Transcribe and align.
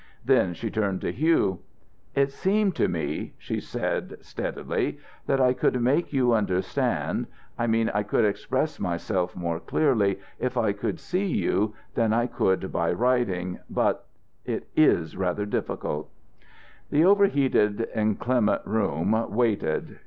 Then 0.25 0.55
she 0.55 0.71
turned 0.71 0.99
to 1.01 1.11
Hugh. 1.11 1.59
"It 2.15 2.31
seemed 2.31 2.73
to 2.77 2.87
me," 2.87 3.35
she 3.37 3.59
said, 3.59 4.17
steadily, 4.19 4.97
"that 5.27 5.39
I 5.39 5.53
could 5.53 5.79
make 5.79 6.11
you 6.11 6.33
understand 6.33 7.27
I 7.55 7.67
mean 7.67 7.91
I 7.93 8.01
could 8.01 8.25
express 8.25 8.79
myself 8.79 9.35
more 9.35 9.59
clearly 9.59 10.17
if 10.39 10.57
I 10.57 10.71
could 10.71 10.99
see 10.99 11.27
you, 11.27 11.75
than 11.93 12.13
I 12.13 12.25
could 12.25 12.71
by 12.71 12.91
writing, 12.91 13.59
but 13.69 14.07
it 14.43 14.67
is 14.75 15.15
rather 15.15 15.45
difficult." 15.45 16.09
The 16.89 17.05
overheated, 17.05 17.87
inclement 17.93 18.63
room 18.65 19.11
waited. 19.29 19.99